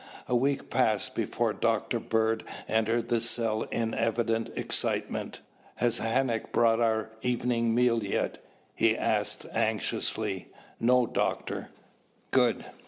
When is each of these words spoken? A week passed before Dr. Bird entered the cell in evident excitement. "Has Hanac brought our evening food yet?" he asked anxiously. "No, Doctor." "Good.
A 0.27 0.35
week 0.35 0.71
passed 0.71 1.13
before 1.13 1.53
Dr. 1.53 1.99
Bird 1.99 2.43
entered 2.67 3.09
the 3.09 3.21
cell 3.21 3.67
in 3.69 3.93
evident 3.93 4.49
excitement. 4.55 5.41
"Has 5.75 5.99
Hanac 5.99 6.51
brought 6.51 6.79
our 6.79 7.11
evening 7.21 7.75
food 7.77 8.01
yet?" 8.01 8.43
he 8.73 8.97
asked 8.97 9.45
anxiously. 9.53 10.47
"No, 10.79 11.05
Doctor." 11.05 11.69
"Good. 12.31 12.65